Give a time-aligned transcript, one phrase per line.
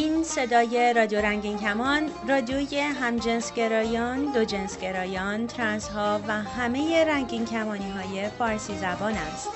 [0.00, 7.90] این صدای رادیو رنگین کمان رادیوی همجنسگرایان، دو جنسگرایان، ترنس ها و همه رنگین کمانی
[7.90, 9.48] های فارسی زبان است.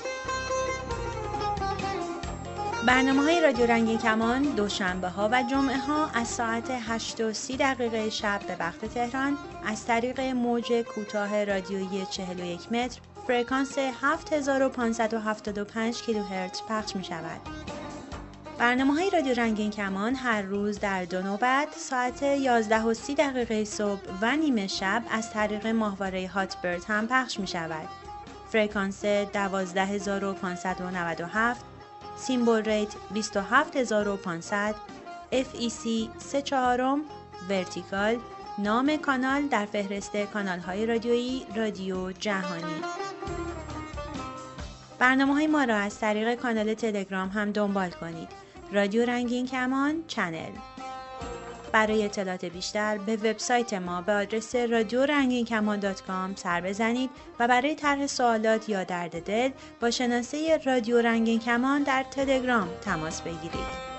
[2.87, 7.57] برنامه های رادیو رنگین کمان دوشنبه ها و جمعه ها از ساعت 8 و 30
[7.57, 16.61] دقیقه شب به وقت تهران از طریق موج کوتاه رادیویی 41 متر فرکانس 7575 کیلوهرتز
[16.69, 17.41] پخش می شود.
[18.59, 23.65] برنامه های رادیو رنگین کمان هر روز در دو نوبت ساعت 11 و 30 دقیقه
[23.65, 27.89] صبح و نیمه شب از طریق ماهواره هاتبرد هم پخش می شود.
[28.49, 31.65] فرکانس 12597
[32.17, 34.75] symbol rate 27500
[35.31, 37.01] FEC 3 چهارم
[37.49, 38.19] vertical
[38.57, 42.81] نام کانال در فهرست کانال های رادیویی رادیو جهانی
[44.99, 48.44] برنامه های ما را از طریق کانال تلگرام هم دنبال کنید
[48.75, 50.51] رادیو رنگین کمان channel
[51.71, 57.09] برای اطلاعات بیشتر به وبسایت ما به آدرس رادیو رنگین کمان dot com سر بزنید
[57.39, 59.49] و برای طرح سوالات یا درد دل
[59.81, 63.95] با شناسه رادیو رنگین کمان در تلگرام تماس بگیرید.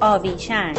[0.00, 0.74] آویشن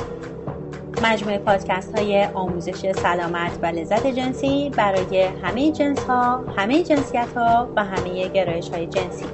[1.03, 7.69] مجموعه پادکست های آموزش سلامت و لذت جنسی برای همه جنس ها، همه جنسیت ها
[7.75, 9.25] و همه گرایش های جنسی.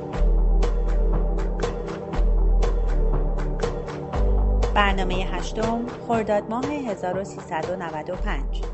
[4.75, 8.68] برنامه هشتم خرداد ماه 1395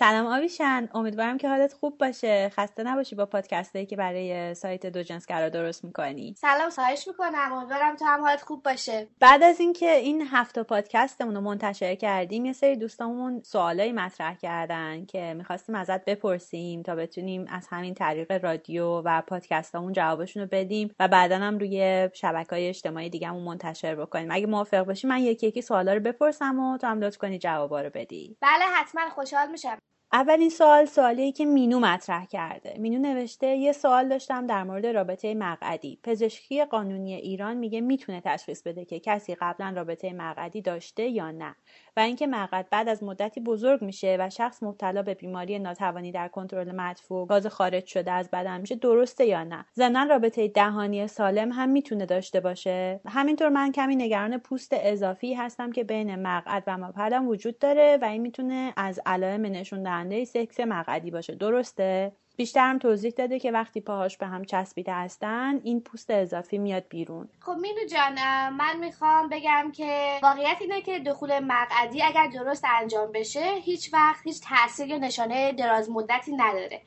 [0.00, 0.88] سلام آویشن.
[0.94, 2.48] امیدوارم که حالت خوب باشه.
[2.48, 6.34] خسته نباشی با پادکست هایی که برای سایت دو جنس درست می‌کنی.
[6.38, 7.52] سلام سایش می‌کنم.
[7.52, 9.08] امیدوارم تو هم حالت خوب باشه.
[9.20, 15.06] بعد از اینکه این هفته پادکستمون رو منتشر کردیم یه سری دوستامون سوالایی مطرح کردن
[15.06, 20.94] که می‌خواستیم ازت بپرسیم تا بتونیم از همین طریق رادیو و پادکستامون جوابشون رو بدیم
[21.00, 24.28] و بعدا هم روی شبکه های اجتماعی دیگهمون منتشر بکنیم.
[24.30, 27.80] اگه موافق باشی من یکی یکی سوالا رو بپرسم و تو هم لطف کنی جوابا
[27.80, 28.36] رو بدی.
[28.40, 29.10] بله حتما.
[29.10, 29.78] خوشحال میشم.
[30.12, 32.74] اولین سوال سوالی که مینو مطرح کرده.
[32.78, 35.98] مینو نوشته یه سوال داشتم در مورد رابطه مقعدی.
[36.02, 41.56] پزشکی قانونی ایران میگه می‌تونه تشخیص بده که کسی قبلا رابطه مقعدی داشته یا نه.
[41.96, 46.28] و اینکه مقعد بعد از مدتی بزرگ میشه و شخص مبتلا به بیماری ناتوانی در
[46.28, 51.52] کنترل مدفوع گاز خارج شده از بدن میشه درسته یا نه؟ ضمنا رابطه دهانی سالم
[51.52, 53.00] هم می‌تونه داشته باشه.
[53.06, 58.04] همینطور من کمی نگران پوست اضافی هستم که بین مقعد و مپلم وجود داره و
[58.04, 61.34] این می‌تونه از علائم نشون دهنده سکس مقعدی باشه.
[61.34, 66.84] درسته؟ بیشترم توضیح داده که وقتی پاهاش به هم چسبیده هستن این پوست اضافی میاد
[66.88, 67.28] بیرون.
[67.40, 68.14] خب مینو جان
[68.52, 74.26] من می‌خوام بگم که واقعیت اینه که دخول مقعدی اگر درست انجام بشه هیچ وقت
[74.26, 76.82] هیچ تاثیر یا نشانه دراز مدتی نداره.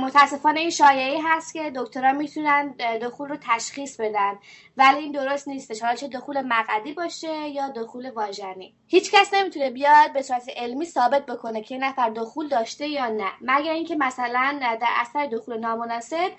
[0.00, 4.38] متاسفانه این شایعی هست که دکترها می‌تونن دخول رو تشخیص بدن.
[4.76, 5.82] ولی این درست نیستش.
[5.82, 8.74] حالا چه دخول مقعدی باشه یا دخول واژنی.
[8.86, 13.30] هیچ کس نمی‌تونه بیاد به صورت علمی ثابت بکنه که نفر دخول داشته یا نه.
[13.40, 16.30] مگر اینکه مثلا در اثر دخول نامناسب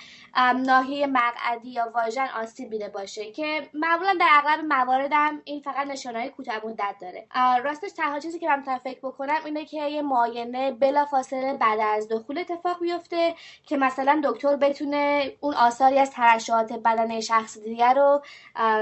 [0.66, 5.88] ناحیه مقعدی یا واژن آسیب دیده باشه که معمولا در اغلب موارد هم این فقط
[5.88, 7.28] نشانهای کوتاه مدت داره
[7.63, 12.38] راستش تنها چیزی که من فکر بکنم اینه که یه معاینه بلافاصله بعد از دخول
[12.38, 13.35] اتفاق بیفته
[13.66, 18.22] که مثلا دکتر بتونه اون آثاری از ترشحات بدن شخص دیگر رو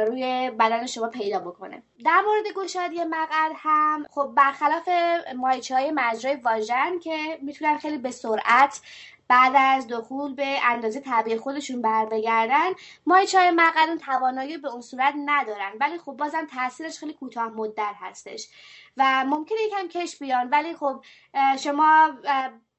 [0.07, 1.84] روی بدن شما پیدا بکنه.
[2.06, 4.90] در مورد گشادی مقعد هم خب برخلاف
[5.35, 8.81] مایچه های مجرای واژن که می‌تونن خیلی به سرعت
[9.33, 12.69] بعد از دخول به اندازه طبیعی خودشون بر بگردن
[13.05, 15.71] مایچه های مقعد اون توانایی به اون صورت ندارن.
[15.79, 18.47] ولی خب بازم تاثیرش خیلی کوتاه مدت هستش.
[18.97, 21.03] و ممکنه یکم کش بیان ولی خب
[21.59, 22.09] شما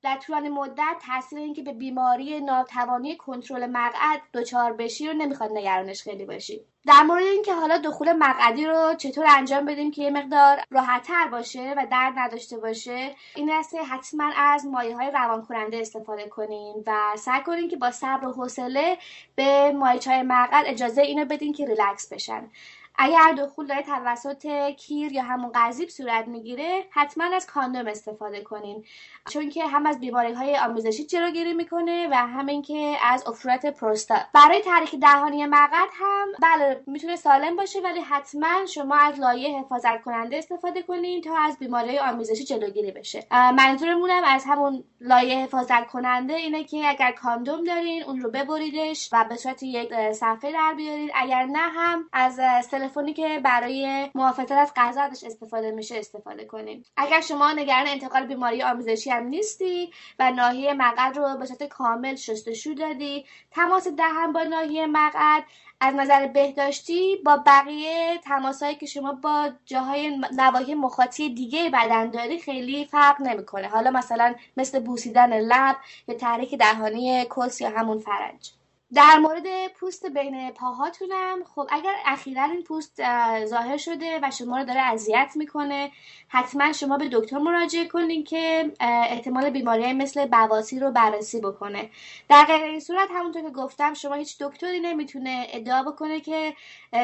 [0.04, 6.02] در طولانی مدت تاثیر اینکه به بیماری ناتوانی کنترل مقعد دچار بشی رو نمی‌خواد نگرانش
[6.02, 6.60] خیلی باشی.
[6.86, 11.74] در مورد اینکه حالا دخول مقعدی رو چطور انجام بدیم که یه مقدار راحتتر باشه
[11.76, 16.74] و درد نداشته باشه این است که حتما از مایه های روان کننده استفاده کنیم
[16.86, 18.98] و سعی کنیم که با صبر و حوصله
[19.34, 22.50] به مایه های مقعد اجازه اینو بدین که ریلکس بشن.
[22.99, 28.85] اگر دخول داره توسط کیر یا همون قضیب صورت می‌گیره حتما از کاندوم استفاده کنین.
[29.31, 34.20] چون که هم از بیماری های آمیزشی جلوگیری می‌کنه و هم اینکه از افرات پروستات
[34.35, 40.02] برای تحریک دهانی مقعد هم بله می‌تونه سالم باشه ولی حتما شما از لایه حفاظت
[40.02, 43.26] کننده استفاده کنین تا از بیماری آمیزشی جلوگیری بشه.
[43.31, 49.25] منظورمونم از همون لایه حفاظت کننده اینه که اگر کاندوم دارین اون رو ببریدش و
[49.29, 54.52] به صورت یک صفحه در بیارید اگر نه هم از سل تلفنی که برای محافظت
[54.52, 56.84] از غذا ازش استفاده میشه استفاده کنیم.
[56.96, 62.14] اگر شما نگران انتقال بیماری آمیزشی هم نیستی و ناحیه مقعد رو به صورت کامل
[62.14, 65.44] شستشو دادی تماس دهن با ناحیه مقعد
[65.81, 72.38] از نظر بهداشتی با بقیه تماسهایی که شما با جاهای نواحی مخاطی دیگه بدن داری
[72.38, 73.69] خیلی فرق نمی‌کنه.
[73.69, 75.76] حالا مثلا مثل بوسیدن لب
[76.08, 78.63] یا تحریک دهانی کس یا همون فرنج.
[78.92, 82.96] در مورد پوست بین پاهاتونم خب اگر اخیرا این پوست
[83.44, 85.90] ظاهر شده و شما رو داره اذیت می‌کنه
[86.28, 91.90] حتما شما به دکتر مراجعه کنین که احتمال بیماری مثل بواسی رو بررسی بکنه.
[92.28, 96.54] در غیر این صورت همونطور که گفتم شما هیچ دکتری نمی‌تونه ادعا بکنه که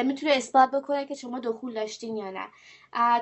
[0.05, 2.47] می‌تونه اثبات بکنه که شما دخول داشتین یا نه.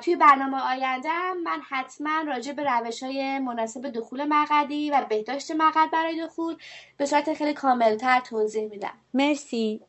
[0.02, 5.90] توی برنامه آینده من حتما راجع به روش های مناسب دخول مقدی و بهداشت مقد
[5.92, 6.56] برای دخول
[6.96, 8.94] به صورت خیلی کاملتر توضیح میدم.
[9.14, 9.80] مرسی.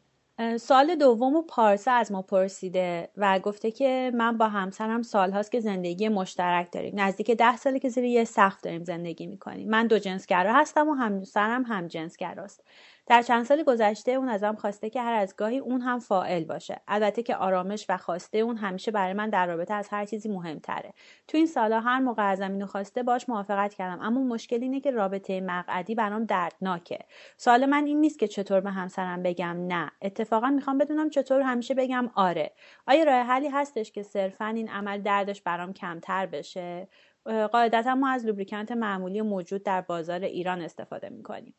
[0.59, 5.59] سال دوم و پارسا از ما پرسیده و گفته که من با همسرم سالهاست که
[5.59, 6.99] زندگی مشترک داریم.
[6.99, 9.69] نزدیک ده ساله که زیر یه سقف داریم زندگی می‌کنیم.
[9.69, 12.63] من دو جنسگرا هستم و همسرم هم جنسگراست.
[13.11, 16.81] در چند سال گذشته اون ازم خواسته که هر از گاهی اون هم فائل باشه.
[16.87, 20.93] البته که آرامش و خواسته اون همیشه برای من در رابطه از هر چیزی مهمتره.
[21.27, 24.01] تو این سالا هر موقع ازم اینو خواسته باش موافقت کردم.
[24.01, 26.99] اما مشکل اینه که رابطه مقعدی برام دردناکه.
[27.37, 29.91] سوال من این نیست که چطور به همسرم بگم نه.
[30.01, 32.51] اتفاقا می‌خوام بدونم چطور همیشه بگم آره.
[32.87, 36.87] آیا راه حلی هستش که صرفا این عمل دردش برام کمتر بشه؟
[37.25, 41.53] قاعدتا ما از لوبریکانت معمولی موجود در بازار ایران استفاده می‌کنیم.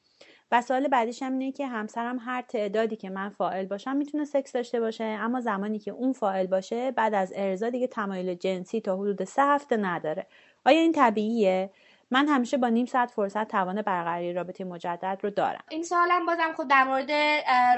[0.52, 4.52] و سوال بعدیش هم اینه که همسرم هر تعدادی که من فائل باشم می‌تونه سکس
[4.52, 8.96] داشته باشه اما زمانی که اون فائل باشه بعد از ارضا دیگه تمایل جنسی تا
[8.96, 10.26] حدود سه هفته نداره.
[10.66, 11.70] آیا این طبیعیه؟
[12.12, 15.64] من همیشه با نیم ساعت فرصت توان برقراری رابطه مجدد رو دارم.
[15.70, 17.10] این سوالم بازم خود در مورد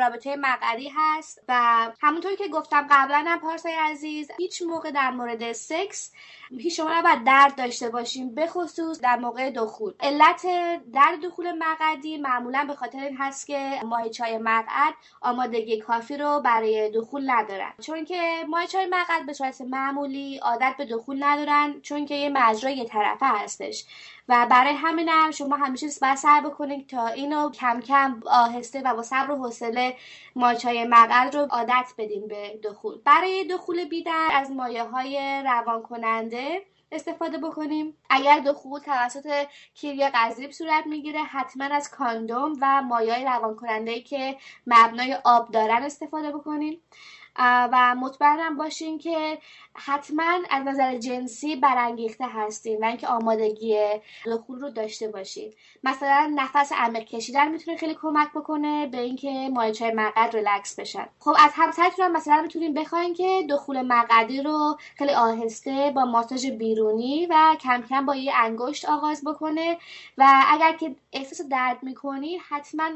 [0.01, 1.55] رابطه مقعدی هست و
[2.01, 6.13] همونطور که گفتم قبلا هم پارسای عزیز هیچ موقع در مورد سکس
[6.59, 9.93] هیچ شما نباید درد داشته باشیم به خصوص در موقع دخول.
[10.01, 10.47] علت
[10.93, 16.91] درد دخول مقعدی معمولا به خاطر این هست که ماهیچای مقعد آمادگی کافی رو برای
[16.91, 17.73] دخول ندارن.
[17.81, 22.77] چون که ماهیچای مقعد به صورت معمولی عادت به دخول ندارن چون که یه مجرای
[22.77, 23.85] یه طرفه هستش.
[24.29, 29.03] و برای همینم شما همیشه باید سعی بکنید تا اینو کم کم آهسته و با
[29.03, 29.97] صبر و حوصله
[30.37, 32.99] ماچای مقعد رو عادت بدین به دخول.
[33.05, 36.63] برای دخول بیدر از مایه های روان کننده
[36.93, 37.97] استفاده بکنیم.
[38.11, 44.37] اگر دخول توسط کیری قذیب صورت می‌گیره حتما از کاندوم و مایه روان کننده که
[44.67, 46.81] مبنای آب دارن استفاده بکنیم
[47.39, 49.39] و مطمئنم باشین که
[49.75, 53.79] حتما از نظر جنسی برانگیخته هستین و اینکه آمادگی
[54.27, 59.93] دخول رو داشته باشید مثلا نفس عمیق کشیدن می‌تونه خیلی کمک بکنه به اینکه مایچای
[59.93, 61.07] مقعد ریلکس بشن.
[61.21, 66.47] خب از همسرتون هم مثلا می‌تونین بخواین که دخول مقعدی رو خیلی آهسته با ماساژ
[66.47, 69.79] بیرونی و کم کم با یه انگشت آغاز بکنه
[70.19, 72.91] و اگر که احساس درد می‌کنی حتما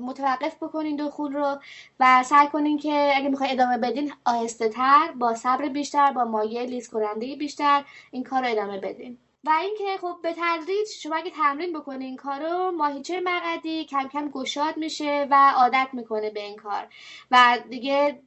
[0.00, 1.58] متوقف بکنین دخول رو
[2.00, 6.62] و سعی کنین که اگه می‌خوای ادامه بدین آهسته تر با صبر بیشتر با مایه
[6.62, 9.18] لیز کننده بیشتر این کار رو ادامه بدین.
[9.44, 14.28] و اینکه خب به تدریج شما اگه تمرین بکنین این کارو ماهیچه مقدی کم کم
[14.30, 16.88] گشاد میشه و عادت می‌کنه به این کار.
[17.30, 18.22] و دیگه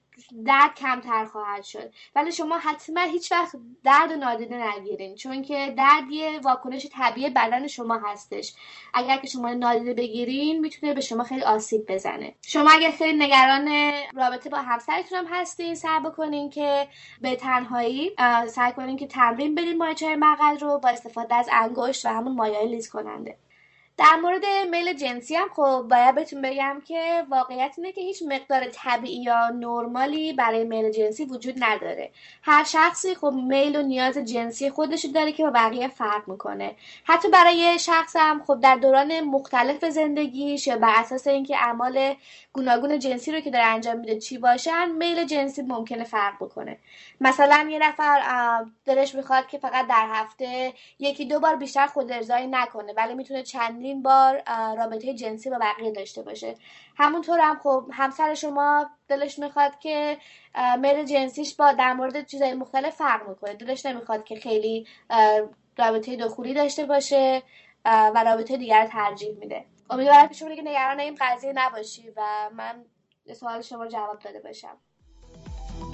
[0.46, 1.94] درد کمتر خواهد شد.
[2.16, 7.68] ولی شما حتما هیچ وقت درد نادیده نگیرین چون که درد یه واکنش طبیعی بدن
[7.68, 8.54] شما هستش.
[8.94, 12.36] اگر که شما نادیده بگیرین می‌تونه به شما خیلی آسیب بزنه.
[12.42, 16.88] شما اگر خیلی نگران رابطه با همسرتون هم هستین سعی بکنین که
[17.22, 18.16] به تنهایی
[18.48, 22.66] سعی کنین که تمرین بدین مایچه مقل رو با استفاده از انگشت و همون مایع
[22.66, 23.38] لیز کننده.
[24.00, 28.68] در مورد میل جنسی هم خب باید بهتون بگم که واقعیت اینه که هیچ مقدار
[28.74, 32.12] طبیعی یا نرمالی برای میل جنسی وجود نداره.
[32.42, 36.76] هر شخصی خب میل و نیاز جنسی خودش داره که با بقیه فرق می‌کنه.
[37.04, 42.16] حتی برای شخص هم خب در دوران مختلف زندگیش یا بر اساس اینکه اعمال
[42.54, 46.78] گوناگون جنسی رو که داره انجام میده چی باشن میل جنسی ممکنه فرق بکنه.
[47.22, 48.22] مثلا یه نفر
[48.86, 53.44] دلش می‌خواد که فقط در هفته یکی دو بار بیشتر خود ارزایی نکنه ولی می‌تونه
[53.90, 54.44] چندین بار
[54.76, 56.56] رابطه جنسی با بقیه داشته باشه.
[56.98, 60.18] همونطور هم خب همسر شما دلش می‌خواد که
[60.80, 64.88] میل جنسیش با در مورد چیزهای مختلف فرق می‌کنه دلش نمی‌خواد که خیلی
[65.78, 67.44] رابطه دخولی داشته باشه
[67.86, 69.66] و رابطه دیگر ترجیح میده.
[69.90, 72.86] امیدوارم که شما دیگه نگران این قضیه نباشی و من
[73.34, 74.78] سوال شما جواب داده باشم.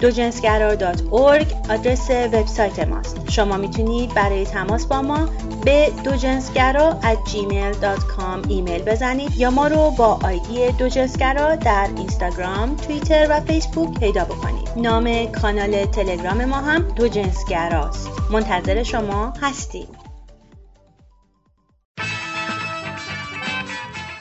[0.00, 3.30] دوجنسگرا.org آدرس وبسایت ماست.
[3.30, 5.28] شما می‌تونید برای تماس با ما
[5.64, 13.26] به دوجنسگرا at gmail.com ایمیل بزنید یا ما رو با آیدی دوجنسگرا در اینستاگرام، توییتر
[13.30, 14.68] و فیسبوک پیدا بکنید.
[14.76, 18.10] نام کانال تلگرام ما هم دوجنسگراست.
[18.30, 19.88] منتظر شما هستیم.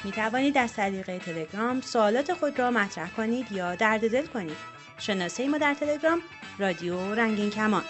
[0.04, 4.75] می توانید از طریق تلگرام سوالات خود را مطرح کنید یا درد دل کنید.
[4.98, 6.22] شناسه ما در تلگرام
[6.60, 7.84] رادیو رنگین کمان.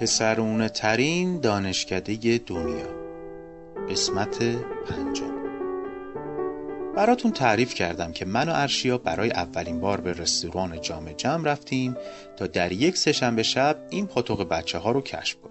[0.00, 3.00] پسرونه ترین دانشکده دنیا.
[3.90, 4.38] قسمت
[4.88, 5.40] پنجم.
[6.96, 11.96] براتون تعریف کردم که من و ارشیا برای اولین بار به رستوران جام جم رفتیم
[12.36, 15.49] تا در یک سهشنبه شب این پاتوق بچه ها رو کشف کنیم.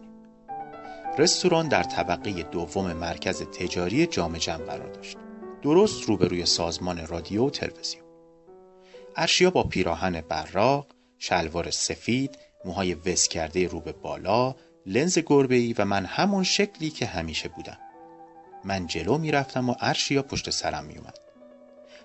[1.20, 5.18] رستوران در طبقه دوم مرکز تجاری جام جم قرار داشت.
[5.62, 8.04] درست روبروی سازمان رادیو و تلویزیون.
[9.16, 15.86] ارشیا با پیراهن براق شلوار سفید موهای وس کرده رو به بالا لنز گربه و
[15.86, 17.78] من همون شکلی که همیشه بودم.
[18.64, 21.20] من جلو می‌رفتم و ارشیا پشت سرم میومد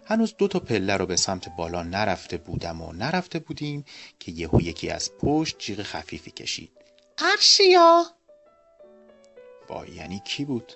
[0.06, 3.84] هنوز دو تا پله رو به سمت بالا نرفته بودم و نرفته بودیم
[4.18, 6.70] که یهو یکی از پشت جیغ خفیفی کشید.
[7.18, 8.04] ارشیا!
[9.68, 10.72] وای یعنی کی بود؟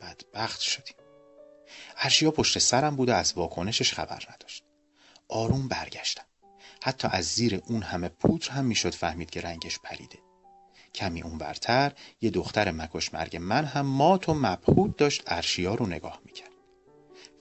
[0.00, 0.96] بدبخت شدیم.
[1.96, 4.64] ارشیا پشت سرم بود و از واکنشش خبر نداشت.
[5.28, 6.24] آروم برگشتم.
[6.82, 10.18] حتی از زیر اون همه پودر هم می‌شد فهمید که رنگش پریده
[10.94, 16.20] کمی اونورتر یه دختر مکش مرگ من هم مات و مبهود داشت ارشیا رو نگاه
[16.24, 16.50] می‌کرد.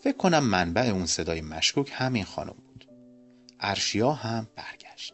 [0.04, 2.88] فکر کنم منبع اون صدای مشکوک همین خانم بود.
[3.60, 5.14] ارشیا هم برگشت.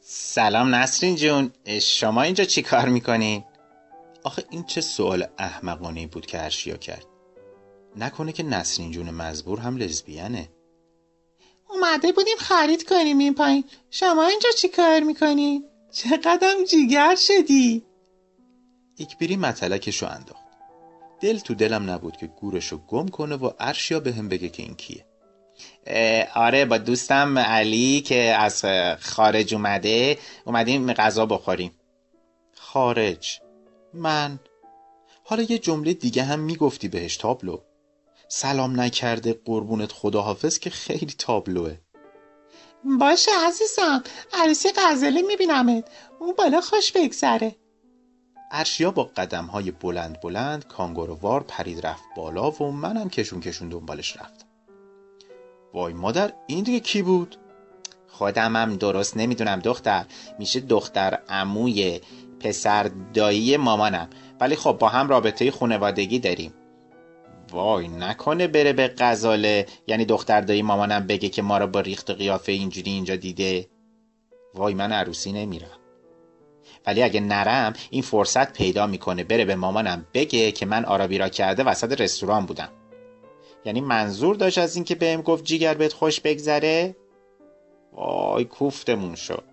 [0.00, 1.52] سلام نسرین جون.
[1.82, 3.44] شما اینجا چی کار می‌کنین؟
[4.24, 7.06] آخه این چه سوال احمقانه بود که ارشیا کرد؟
[7.96, 10.48] نکنه که نسرین جون مزبور هم لزبیانه.
[11.68, 13.64] اومده بودیم خرید کنیم این پایین.
[13.90, 17.82] شما اینجا چی کار می‌کنین؟ چقدر جیگر شدی؟
[18.98, 20.42] اکبری مطلکشو انداخت.
[21.20, 24.74] دل تو دلم نبود که گورشو گم کنه و ارشیا به هم بگه که این
[24.74, 25.06] کیه.
[26.34, 28.64] آره با دوستم علی که از
[29.00, 31.72] خارج اومده اومدیم غذا بخوریم.
[32.56, 33.41] خارج.
[33.94, 34.38] من.
[35.24, 37.58] حالا یه جمله دیگه هم می‌گفتی بهش تابلو.
[38.28, 41.76] سلام نکرده قربونت خداحافظ که خیلی تابلوه.
[42.98, 45.84] باشه عزیزم عروسی غزله میبینمت.
[46.18, 47.56] اون بالا خوش بگذره.
[48.50, 54.16] ارشیا با قدم های بلند بلند کانگورووار پرید رفت بالا و منم کشون کشون دنبالش
[54.16, 54.46] رفتم
[55.74, 57.36] وای مادر این دیگه کی بود؟
[58.08, 60.06] خودمم درست نمی‌دونم دختر.
[60.38, 62.00] میشه دختر عموی
[62.42, 64.08] پسر دایی مامانم.
[64.40, 66.54] ولی خب با هم رابطه خانوادگی داریم.
[67.50, 69.66] وای نکنه بره به غزاله.
[69.86, 73.68] یعنی دختر دایی مامانم بگه که ما را با ریخت قیافه اینجوری اینجا دیده.
[74.54, 75.78] وای من عروسی نمیرم.
[76.86, 81.64] ولی اگه نرم این فرصت پیدا می‌کنه بره به مامانم بگه که من آرابیرا کرده
[81.64, 82.68] وسط رستوران بودم.
[83.64, 86.96] یعنی منظور داشت از اینکه بهم گفت جیگر بهت خوش بگذره؟
[87.92, 89.44] وای کوفتمون شد.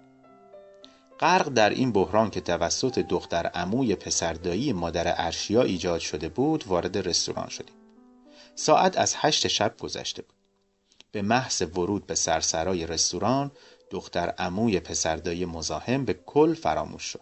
[1.20, 6.98] غرق در این بحران که توسط دختر عموی پسردایی مادر ارشیا ایجاد شده بود وارد
[6.98, 7.76] رستوران شدیم.
[8.56, 10.34] ساعت از هشت شب گذشته بود.
[11.12, 13.52] به محض ورود به سرسرای رستوران
[13.90, 17.22] دختر عموی پسردایی مزاحم به کل فراموش شد.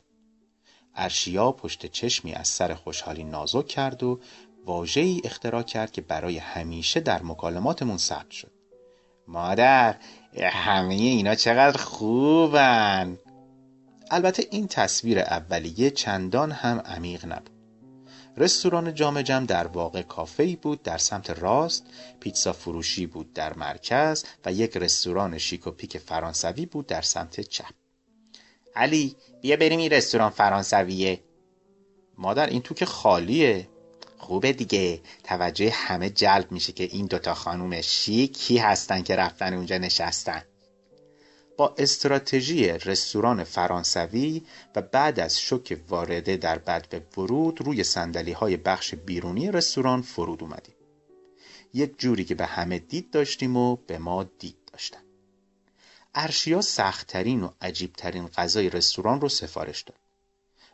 [0.96, 4.20] ارشیا پشت چشمی از سر خوشحالی نازک کرد و
[4.66, 8.52] واژه‌ای اختراع کرد که برای همیشه در مکالماتمون ثبت شد.
[9.28, 9.96] مادر
[10.42, 13.18] همه اینا چقدر خوبن!
[14.12, 17.50] البته این تصویر اولیه چندان هم عمیق نبود.
[18.38, 21.86] رستوران جام جم در واقع کافه‌ای بود در سمت راست
[22.20, 27.42] پیتزا فروشی بود در مرکز و یک رستوران شیک و پیک فرانسوی بود در سمت
[27.42, 27.74] چپ.
[28.76, 31.20] علی بیا بریم این رستوران فرانسویه.
[32.18, 33.68] مادر این تو که خالیه.
[34.18, 35.02] خوبه دیگه.
[35.24, 40.44] توجه همه جلب میشه که این دوتا خانوم شیکی هستن که رفتن اونجا نشستن.
[41.58, 44.44] با استراتژی رستوران فرانسوی
[44.76, 50.02] و بعد از شوک وارده در بد به ورود روی سندلی های بخش بیرونی رستوران
[50.02, 50.76] فرود اومدیم.
[51.74, 55.00] یک جوری که به همه دید داشتیم و به ما دید داشتن.
[56.16, 59.98] ارشیا سختترین و عجیبترین غذای رستوران رو سفارش داد.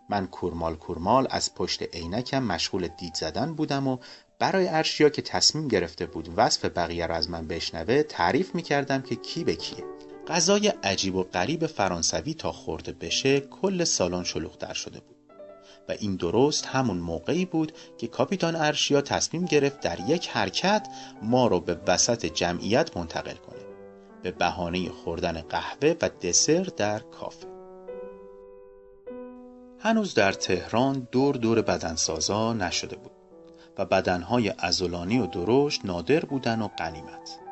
[0.10, 3.98] من کورمال کورمال از پشت عینکم مشغول دید زدن بودم و
[4.40, 9.16] برای ارشیا که تصمیم گرفته بود وصف بقیه را از من بشنوه تعریف می‌کردم که
[9.16, 9.84] کی به کیه.
[10.28, 15.16] غذای عجیب و غریب فرانسوی تا خورده بشه کل سالن شلوغتر شده بود.
[15.90, 20.88] و این درست همون موقعی بود که کاپیتان ارشیا تصمیم گرفت در یک حرکت
[21.22, 23.64] ما رو به وسط جمعیت منتقل کنه.
[24.24, 27.48] به بهانه خوردن قهوه و دسر در کافه.
[29.80, 33.12] هنوز در تهران دور دور بدنسازا نشده بود
[33.78, 37.43] و بدنهای ازولانی و درشت نادر بودن و قنیمت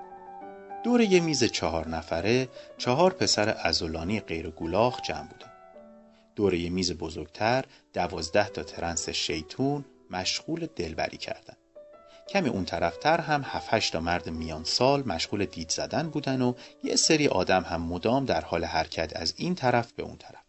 [0.84, 5.52] دور یه میز چهار نفره چهار پسر ازولانی غیر گولاخ جمع بودن.
[6.36, 11.54] دور یه میز بزرگتر دوازده تا ترنس شیطون مشغول دلبری کردن.
[12.30, 16.96] کمی اون طرفتر هم هفت تا مرد میان سال مشغول دید زدن بودن و یه
[16.96, 20.44] سری آدم هم مدام در حال حرکت از این طرف به اون طرف.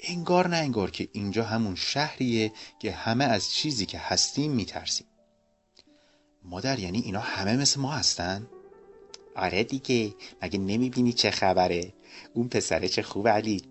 [0.00, 5.06] انگار نه انگار که اینجا همون شهریه که همه از چیزی که هستیم میترسیم.
[6.42, 8.46] مادر یعنی اینا همه مثل ما هستن؟
[9.36, 11.92] آره دیگه مگه نمی‌بینی چه خبره؟
[12.34, 13.62] اون پسره چه خوب علی.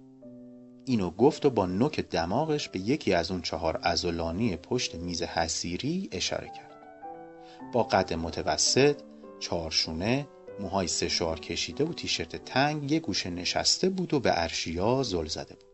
[0.85, 6.09] اینو گفت و با نوک دماغش به یکی از اون چهار ازولانی پشت میز حسیری
[6.11, 6.71] اشاره کرد.
[7.73, 8.95] با قد متوسط
[9.39, 10.27] چارشونه
[10.59, 15.27] موهای سه شار کشیده و تیشرت تنگ یه گوشه نشسته بود و به ارشیا زل
[15.27, 15.72] زده بود.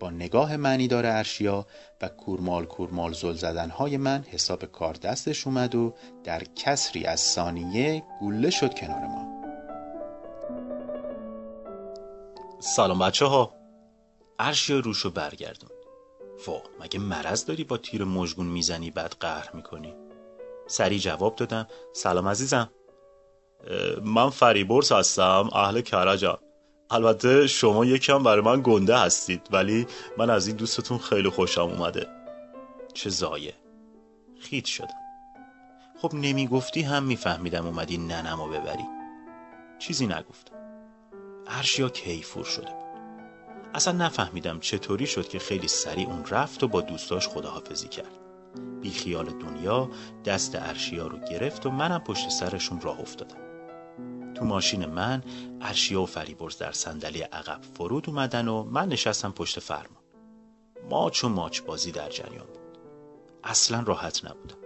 [0.00, 1.66] با نگاه معنی داره ارشیا
[2.02, 8.02] و کورمال کورمال زل زدنهای من حساب کار دستش اومد و در کسری از ثانیه
[8.20, 9.36] گوله شد کنار ما.
[12.60, 13.54] سلام بچه ها
[14.38, 15.70] ارشیا روشو برگردون.
[16.46, 19.94] وا مگه مرض داری با تیر مژگون می‌زنی بعد قهر می‌کنی؟
[20.66, 21.66] سریع جواب دادم.
[21.92, 22.70] سلام عزیزم.
[24.02, 26.38] من فریبرز هستم اهل کرجم
[26.90, 29.86] البته شما یکم برای من گنده هستید ولی
[30.18, 32.06] من از این دوستتون خیلی خوشم اومده.
[32.94, 33.54] چه زایه.
[34.40, 35.00] خیت شدم.
[36.02, 38.84] خب نمی‌گفتی هم میفهمیدم اومدی ننمو ببری.
[39.78, 40.56] چیزی نگفتم
[41.46, 42.86] ارشیا کیفور شده بود.
[43.74, 48.18] اصلا نفهمیدم چطوری شد که خیلی سریع اون رفت و با دوستاش خداحافظی کرد.
[48.80, 49.90] بی خیال دنیا
[50.24, 53.55] دست ارشیا رو گرفت و منم پشت سرشون راه افتادم.
[54.36, 55.22] تو ماشین من
[55.60, 60.02] ارشیا و فریبرز در صندلی عقب فرود اومدن و من نشستم پشت فرمان.
[60.90, 62.78] ماچ و ماچ بازی در جریان بود.
[63.44, 64.56] اصلا راحت نبودم.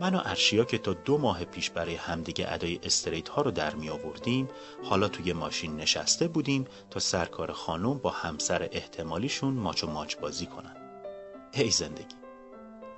[0.00, 3.74] من و ارشیا که تا دو ماه پیش برای همدیگه ادای استریت ها رو در
[3.74, 4.48] می آوردیم
[4.84, 10.46] حالا توی ماشین نشسته بودیم تا سرکار خانم با همسر احتمالیشون ماچ و ماچ بازی
[10.46, 10.76] کنن.
[11.54, 12.16] ای زندگی.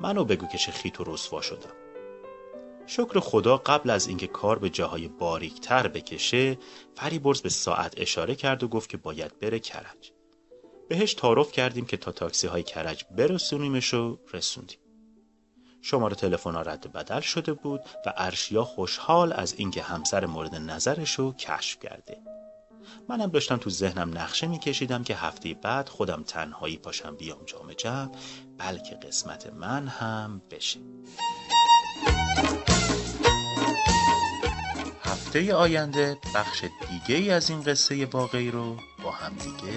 [0.01, 1.82] منو بگو که چه خیت و رسوا شدم.
[2.87, 6.59] شکر خدا قبل از اینکه کار به جاهای باریکتر بکشه
[6.95, 10.13] فریبرز به ساعت اشاره کرد و گفت که باید بره کرج.
[10.89, 14.79] بهش تعارف کردیم که تا تاکسی های کرج برسونیمش و رسوندیم.
[15.83, 21.33] شماره تلفن رد بدل شده بود و ارشیا خوشحال از اینکه همسر مورد نظرش رو
[21.33, 22.19] کشف کرده.
[23.09, 28.11] منم داشتم تو ذهنم نقشه میکشیدم که هفته بعد خودم تنهایی پاشم بیام جام جمع
[28.59, 30.81] بلکه قسمت من هم بشه.
[35.35, 39.73] هفته آینده بخش دیگه ای از این قصه باقی رو با هم دیگه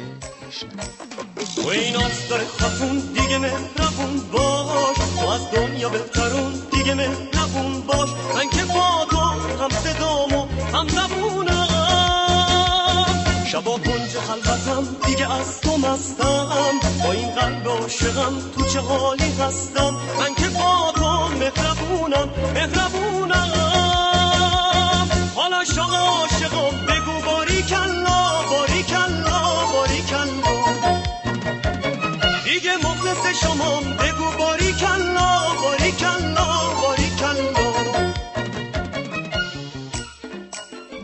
[1.63, 1.95] و این
[2.29, 4.97] داره خاتون دیگه مهربون باش.
[5.19, 8.09] تو از دنیا بهترون دیگه مهربون باش.
[8.35, 9.17] من که با تو
[9.63, 11.67] هم صدامو هم زبونم.
[13.45, 16.79] شبا کنج خلوتم دیگه از تو مستم.
[17.03, 23.64] با این قلب عاشقم تو چه حالی هستم؟ من که با تو مهربونم مهربونم.
[25.73, 29.39] شما عاشقم بگو باری کلا باری کلا
[29.73, 30.55] باری کلا.
[32.43, 35.29] دیگه مخلص شما بگو باری کلا
[35.61, 36.45] باری کلا
[36.81, 38.13] باری کلا.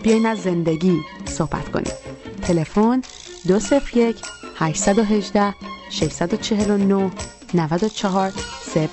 [0.04, 1.94] بیاین از زندگی صحبت کنیم.
[2.42, 3.02] تلفن
[3.48, 4.16] 201
[4.56, 5.56] 818
[5.90, 7.12] 649
[7.54, 8.32] 94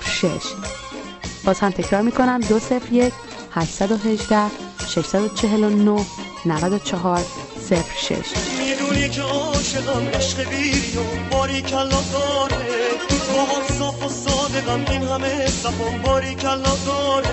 [0.01, 0.29] 06
[1.45, 3.13] باز هم تکرار می‌کنم 201
[3.51, 6.05] 818 649
[6.45, 7.25] 94
[7.99, 8.15] 06
[8.59, 12.65] می‌دونی که عاشقم عشق بیری و باری کلا داره
[13.33, 17.29] با هم صاف و صادقم این همه صفم باری کلا داره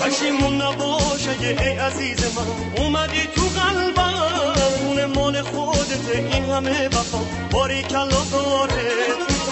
[0.00, 4.56] پشیمون نباشه ای عزیز من اومدی تو قلبم.
[4.78, 7.18] خونه مال خودته این همه وفا
[7.50, 8.92] باری کلا داره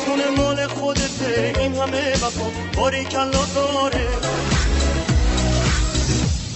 [0.05, 4.09] خونه مال خودته این همه وفا باری کلا داره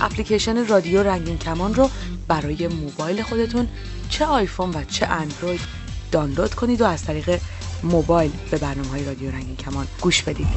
[0.00, 1.90] اپلیکیشن رادیو رنگین کمان رو
[2.28, 3.68] برای موبایل خودتون
[4.08, 5.60] چه آیفون و چه اندروید
[6.12, 7.40] دانلود کنید و از طریق
[7.82, 10.48] موبایل به برنامه های رادیو رنگین کمان گوش بدید.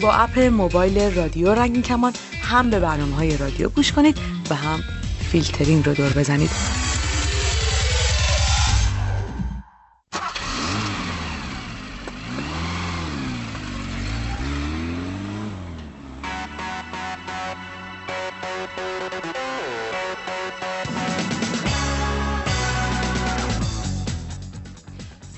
[0.00, 4.18] با اپ موبایل رادیو رنگین کمان هم به برنامه های رادیو گوش کنید
[4.50, 4.80] و هم
[5.32, 6.50] فیلترینگ رو دور بزنید.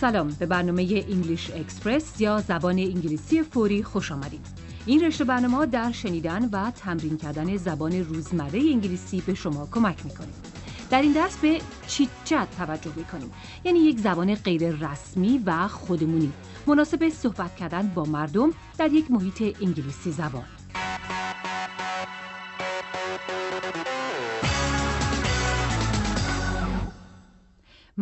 [0.03, 4.47] سلام به برنامه English Express یا زبان انگلیسی فوری خوش آمدید.
[4.87, 10.35] این رشته برنامه در شنیدن و تمرین کردن زبان روزمره انگلیسی به شما کمک می‌کنیم.
[10.91, 13.31] در این درس به چیت چت توجه می‌کنیم
[13.65, 16.33] یعنی یک زبان غیر رسمی و خودمونی
[16.67, 20.45] مناسب صحبت کردن با مردم در یک محیط انگلیسی زبان.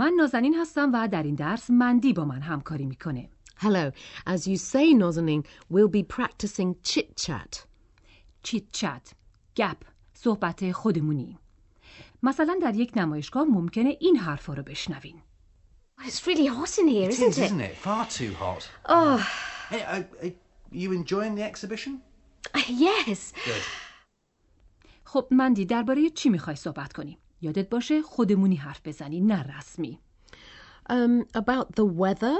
[0.01, 3.29] من نازنین هستم و در این درس مندی با من همکاری می‌کنه.
[3.59, 3.93] Hello.
[4.27, 7.67] As you say, Nazanin, we'll be practicing chit chat.
[8.43, 9.13] چیت چت،
[9.57, 9.77] گپ،
[10.15, 11.39] صحبت خودمونی.
[12.23, 15.23] مثلا در یک نمایشگاه ممکنه این حرفا رو بشنوین.
[15.99, 17.39] It's really hot in here, isn't it?
[17.39, 17.77] isn't it?
[17.77, 18.71] Far too hot.
[18.89, 19.19] Oh,
[19.71, 20.33] Hey, are, are
[20.73, 21.93] you enjoying the exhibition?
[22.69, 23.33] yes.
[23.47, 23.65] Good.
[25.05, 29.99] خب مندی درباره چی می‌خوای صحبت کنی؟ یادت باشه خودمونی حرف بزنی نه رسمی.
[30.91, 32.37] Um, about the weather,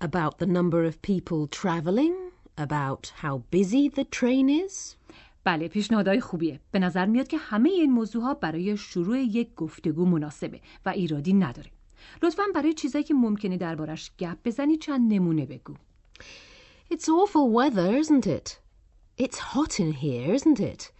[0.00, 2.14] about the number of people traveling,
[2.58, 4.96] about how busy the train is.
[5.44, 6.60] بله پیشنهادهای خوبیه.
[6.72, 11.32] به نظر میاد که همه این موضوع ها برای شروع یک گفتگو مناسبه و ایرادی
[11.32, 11.70] نداره.
[12.22, 15.74] لطفا برای چیزایی که ممکنه دربارش گپ بزنی چند نمونه بگو.
[16.92, 18.58] It's awful weather, isn't it?
[19.18, 20.92] It's hot in here, isn't it?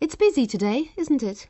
[0.00, 1.48] It's busy today, isn't it?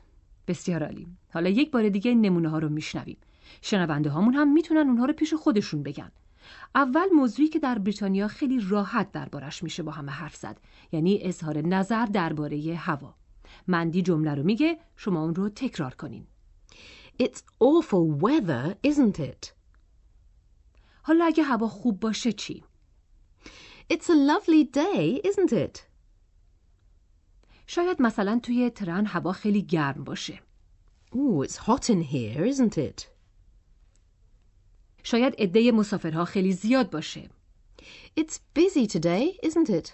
[0.49, 1.07] بسیار عالی.
[1.35, 3.17] حالا یک بار دیگه این نمونه ها رو میشنویم.
[3.63, 6.11] شنونده هامون هم می‌تونن اونها رو پیش خودشون بگن.
[6.75, 10.61] اول موضوعی که در بریتانیا خیلی راحت دربارش میشه با همه حرف زد
[10.93, 13.15] یعنی اظهار نظر درباره هوا.
[13.69, 16.27] مندی جمله رو میگه شما اون رو تکرار کنین.
[17.23, 19.53] It's awful weather, isn't it?
[21.03, 22.65] حالا اگه هوا خوب باشه چی؟
[23.93, 25.81] It's a lovely day, isn't it?
[27.67, 30.44] شاید مثلا توی ترن هوا خیلی گرم باشه.
[31.17, 33.07] Ooh, it's hot in here, isn't it?
[35.03, 37.31] شاید عده مسافرها خیلی زیاد باشه.
[38.21, 39.93] It's busy today, isn't it?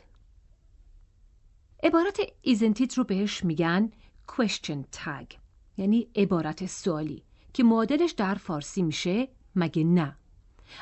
[1.82, 3.90] عبارت isn't it رو بهش میگن
[4.28, 5.34] question tag
[5.76, 10.16] یعنی عبارت سوالی که معادلش در فارسی میشه مگه نه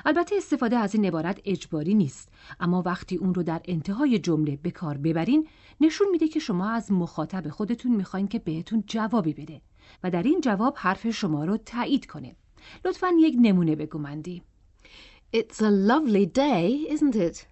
[0.04, 2.28] البته استفاده از این عبارت اجباری نیست
[2.60, 5.48] اما وقتی اون رو در انتهای جمله به کار ببرین
[5.80, 9.60] نشون میده که شما از مخاطب خودتون می‌خواین که بهتون جوابی بده
[10.02, 12.36] و در این جواب حرف شما رو تایید کنه
[12.84, 14.42] لطفا یک نمونه بگو مندی
[15.36, 17.46] It's a lovely day, isn't it?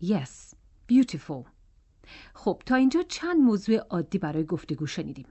[0.00, 0.54] Yes,
[0.86, 1.46] beautiful.
[2.34, 5.26] خب تا اینجا چند موضوع عادی برای گفتگو شنیدیم.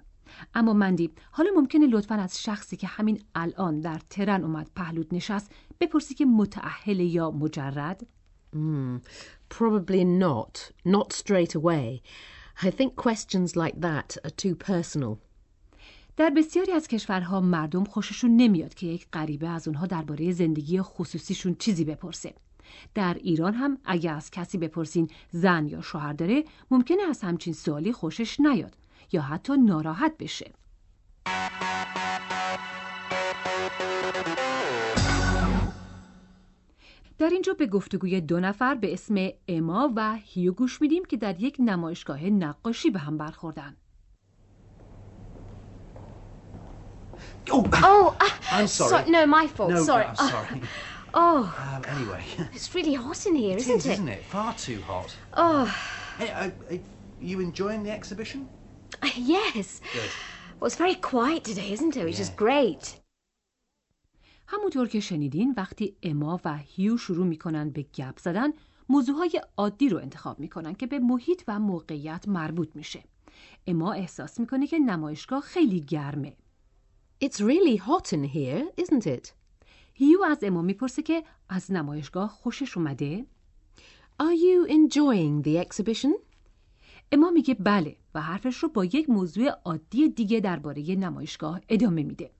[0.54, 5.52] اما مندی حالا ممکنه لطفا از شخصی که همین الان در ترن اومد پهلود نشست
[5.80, 8.08] بپرسی که متعهل یا مجرد؟
[9.50, 10.72] Probably not.
[10.86, 12.02] Not straight away.
[12.62, 15.20] I think questions like that are too personal.
[16.22, 21.56] در بسیاری از کشورها مردم خوششون نمیاد که یک غریبه از اونها درباره زندگی خصوصیشون
[21.60, 22.34] چیزی بپرسه.
[22.96, 27.92] در ایران هم اگه از کسی بپرسین زن یا شوهر داره ممکنه از همچین سوالی
[27.92, 28.78] خوشش نیاد
[29.12, 30.52] یا حتی ناراحت بشه.
[37.18, 41.42] در اینجا به گفتگوی دو نفر به اسم اما و هیو گوش میدیم که در
[41.42, 43.76] یک نمایشگاه نقاشی به هم برخوردن.
[47.50, 49.10] Oh, Oh, uh, I'm sorry.
[49.10, 49.70] no, my fault.
[49.72, 50.06] No, sorry.
[50.06, 50.62] I'm sorry.
[51.14, 52.24] Oh, Um, anyway,
[52.54, 53.92] it's really hot in here, it isn't is, it?
[53.94, 54.24] isn't it?
[54.24, 55.16] Far too hot.
[55.36, 55.66] Oh,
[56.18, 56.80] Hey, are, are
[57.20, 58.48] you enjoying the exhibition?
[59.16, 59.82] yes.
[59.94, 60.12] Good.
[60.60, 62.04] Well, it's very quiet today, isn't it?
[62.06, 62.36] Which is Yeah.
[62.46, 62.84] great.
[64.48, 68.50] همونطور که شنیدین وقتی اما و هیو شروع می‌کنن به گپ زدن
[68.90, 73.04] موضوعهای عادی رو انتخاب می‌کنن که به محیط و موقعیت مربوط میشه.
[73.68, 76.36] اما احساس می‌کنه که نمایشگاه خیلی گرمه.
[77.24, 79.34] It's really hot in here, isn't it?
[79.94, 83.26] هیو از اما می‌پرسه که از نمایشگاه خوشش اومده؟
[84.22, 86.12] Are you enjoying the exhibition?
[87.12, 92.32] اما میگه بله و حرفش رو با یک موضوع عادی دیگه درباره نمایشگاه ادامه میده.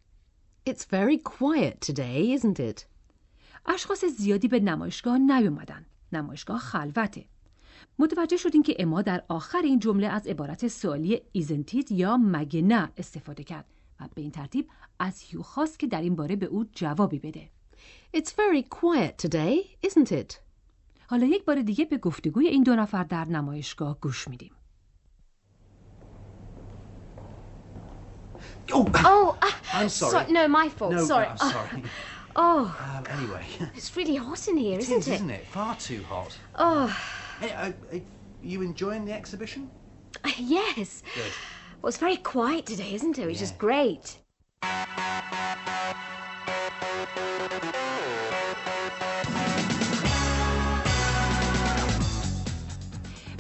[0.70, 2.86] It's very quiet today, isn't it?
[3.66, 5.86] اشخاص زیادی به نمایشگاه نیومدن.
[6.14, 7.26] نمایشگاه خلوته.
[8.00, 12.62] متوجه شدیم که اما در آخر این جمله از عبارت سوالی isn't it یا مگه
[12.62, 13.66] نه استفاده کرد
[14.02, 17.50] و به این ترتیب از هیو خواست که در این باره به او جوابی بده.
[18.18, 20.34] It's very quiet today, isn't it?
[21.08, 24.52] حالا یک بار دیگه به گفتگوی این دو نفر در نمایشگاه گوش میدیم.
[28.72, 30.32] Oh, Oh, uh, I'm sorry.
[30.32, 30.92] no, my fault.
[30.94, 31.28] No, sorry.
[31.28, 31.84] I'm Oh, sorry.
[32.36, 32.64] oh,
[32.98, 33.46] Um, anyway,
[33.78, 35.14] it's really hot in here, it isn't is, it?
[35.16, 35.46] isn't it?
[35.58, 36.32] Far too hot.
[36.56, 36.88] Oh,
[37.42, 38.00] Hey, uh, uh,
[38.52, 39.62] you enjoying the exhibition?
[40.58, 40.90] yes.
[41.16, 41.34] Good.
[41.83, 43.27] Well, it's very quiet today, isn't it?
[43.27, 43.59] Which is Yeah.
[43.59, 44.07] great.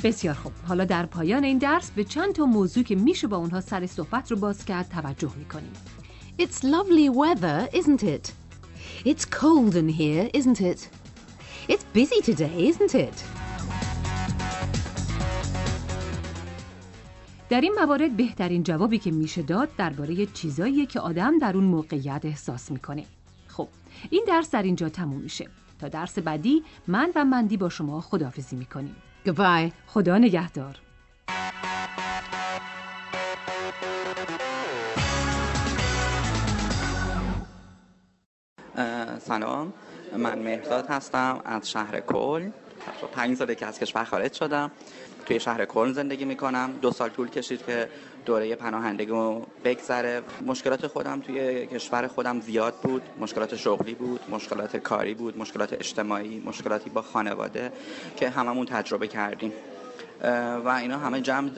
[0.04, 3.60] بسیار خوب حالا در پایان این درس به چند تا موضوع که میشه با اونها
[3.60, 5.72] سر صحبت رو باز کرد توجه میکنیم
[6.38, 8.32] It's lovely weather, isn't it?
[9.06, 10.80] It's cold in here, isn't it?
[11.68, 13.39] It's busy today, isn't it?
[17.51, 22.21] در این موارد بهترین جوابی که میشه داد درباره چیزاییه که آدم در اون موقعیت
[22.23, 23.05] احساس می‌کنه.
[23.47, 23.67] خب
[24.09, 25.47] این درس در اینجا تموم میشه.
[25.79, 28.95] تا درس بعدی من و مندی با شما خداحافظی می‌کنیم.
[29.25, 29.71] Goodbye.
[29.87, 30.75] خدا نگهدار.
[39.19, 39.73] سلام.
[40.17, 42.49] من مهرداد هستم از شهر کل.
[43.11, 44.71] پنج ساله که از کشور خارج شدم.
[45.25, 46.73] توی شهر کل زندگی می‌کنم.
[46.81, 47.89] دو سال طول کشید که
[48.25, 50.21] دوره پناهندگی رو بگذره.
[50.45, 53.01] مشکلات خودم توی کشور خودم زیاد بود.
[53.19, 57.71] مشکلات شغلی بود مشکلات کاری بود مشکلات اجتماعی مشکلاتی با خانواده
[58.15, 59.53] که هممون تجربه کردیم.
[60.65, 61.49] و اینا همه جمع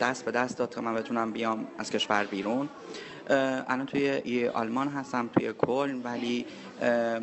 [0.00, 2.68] دست به دست داد تا من بتونم بیام از کشور بیرون.
[3.30, 6.46] الان توی آلمان هستم توی کل ولی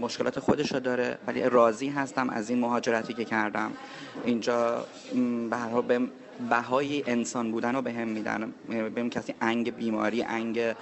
[0.02, 1.18] مشکلات خودشو داره.
[1.28, 3.72] ولی راضی هستم از این مهاجرتی که کردم.
[4.26, 4.86] اینجا
[5.88, 6.00] به
[6.50, 8.54] بهای انسان بودن رو به هم میدن.
[8.96, 10.76] بهم کسی انگ بیماری انگ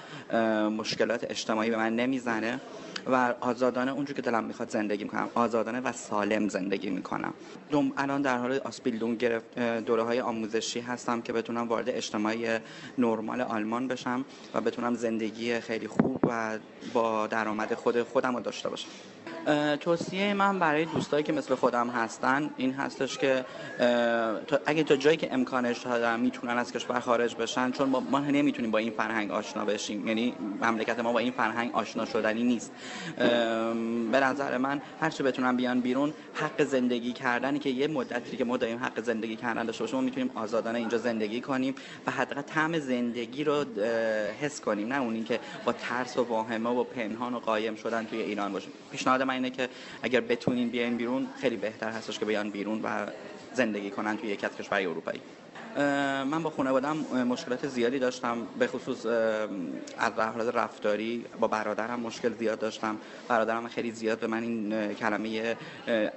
[0.78, 2.60] مشکلات اجتماعی به من نمی‌زنه.
[3.06, 7.34] و آزادانه اونجور که دلم می‌خواد زندگی می‌کنم آزادانه و سالم زندگی می‌کنم.
[7.70, 12.60] دوم الان در حال آسپیلدون گرفت دوره های آموزشی هستم که بتونم وارد اجتماعی
[12.98, 16.60] نرمال آلمان بشم و بتونم زندگی خیلی خوب و
[16.94, 18.88] با درآمد خود خودم رو داشته باشم.
[19.80, 23.46] توصیه من برای دوستایی که مثل خودم هستن این هستش که
[24.66, 28.78] اگه تا جایی که امکانش دارن می‌تونن از کشور خارج بشن چون ما, نمی‌تونیم با
[28.78, 30.08] این فرهنگ آشنا بشیم.
[30.08, 32.72] یعنی مملکت ما با این فرهنگ آشنا شدنی نیست.
[34.12, 38.58] به نظر من هرچه بتونن بیان بیرون حق زندگی کردنی که یه مدتی که ما
[38.58, 41.76] داریم حق زندگی کردن داشته باشیم ما می‌تونیم آزادانه اینجا زندگی کنیم
[42.08, 43.66] و حداقل طعم زندگی رو
[44.42, 44.88] حس کنیم.
[44.88, 48.72] نه اون که با ترس و واهمه و پنهان و قایم شدن توی ایران باشیم.
[48.92, 49.70] پیشنهاد من اینه که
[50.04, 53.08] اگر بتونین بیاین بیرون خیلی بهتر هستش که بیان بیرون و
[53.54, 55.22] زندگی کنن توی یک کشورهای اروپایی.
[55.78, 59.06] من با خانوادم مشکلات زیادی داشتم به خصوص
[59.98, 62.98] از لحاظ رفتاری با برادرم مشکل زیاد داشتم.
[63.28, 65.56] برادرم خیلی زیاد به من این کلمه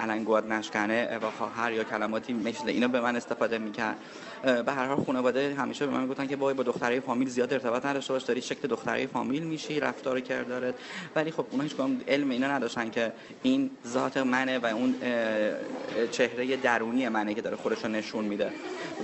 [0.01, 3.97] النگوات نشکنه و خواهر یا کلماتی مثل اینا به من استفاده می‌کرد.
[4.45, 8.13] به هر حال خانواده همیشه به من گفتن که با دخترای فامیل زیاد ارتباط نداشته
[8.13, 10.75] باش داری شکل دخترای فامیل میشی رفتار کردارت
[11.17, 11.75] ولی خب اونا هیچ
[12.09, 13.13] علم اینا نداشتن که
[13.43, 14.95] این ذات منه و اون
[16.11, 18.53] چهره درونی منه که داره خودش رو نشون میده.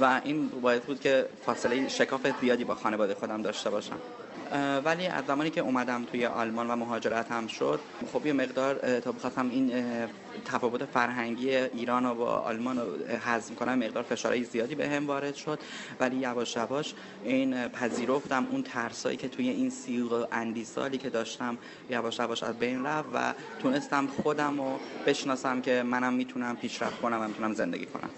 [0.00, 3.96] و این باعث بود که فاصله شکاف زیادی با خانواده خودم داشته باشم.
[4.84, 7.80] ولی از زمانی که اومدم توی آلمان و مهاجرت هم شد
[8.12, 9.72] خب یه مقدار تا بخواستم این
[10.44, 12.86] تفاوت فرهنگی ایران و با آلمان رو
[13.26, 15.58] هضم کنم مقدار فشارهای زیادی به هم وارد شد.
[16.00, 21.10] ولی یواش یواش این پذیرفتم اون ترسایی که توی این سی و اندی سالی که
[21.10, 21.58] داشتم
[21.90, 27.20] یواش یواش از بین رفت و تونستم خودم رو بشناسم که منم می‌تونم پیشرفت کنم
[27.20, 28.10] و می‌تونم زندگی کنم.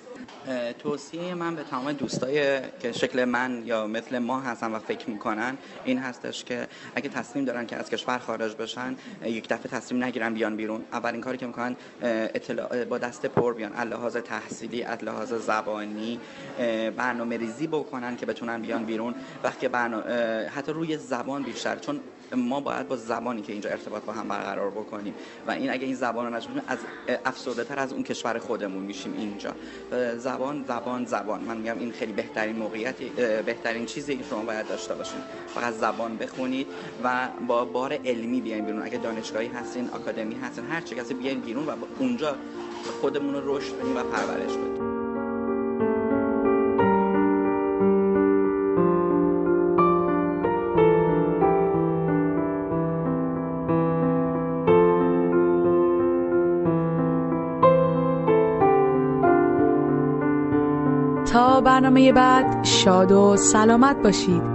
[0.79, 5.57] توصیه من به تمام دوستای که شکل من یا مثل ما هستن و فکر می‌کنن
[5.85, 10.35] این هستش که اگه تصمیم دارن که از کشور خارج بشن یک دفعه تصمیم نگیرن
[10.35, 10.85] بیان بیرون.
[10.93, 13.73] اولین کاری که می‌کنن اطلاع با دست پر بیان.
[13.73, 16.21] لحاظ تحصیلی از لحاظ زبانی
[16.97, 19.15] برنامه ریزی بکنن که بتونن بیان بیرون.
[19.45, 20.05] وقتی برنامه
[20.55, 22.01] حتی روی زبان بیشتر چون
[22.37, 25.15] ما باید با زبانی که اینجا ارتباط با هم برقرار بکنیم.
[25.47, 26.79] و این اگه این زبان رو نشناسیم از
[27.25, 29.55] افسرده تر از اون کشور خودمون میشیم اینجا.
[30.17, 31.41] زبان زبان زبان.
[31.41, 35.21] من میگم این خیلی بهترین موقعیتی اه، بهترین چیزی که شما باید داشته باشین.
[35.55, 36.67] فقط زبان بخونید
[37.05, 38.83] و با بار علمی بیاین بیرون.
[38.83, 42.35] اگه دانشگاهی هستین آکادمی هستین هر چه کسی بیاین بیرون و اونجا
[43.01, 44.92] خودمون رو رشد بدیم و پرورش بدیم.
[61.63, 64.52] برنامه بعد شاد و سلامت باشید.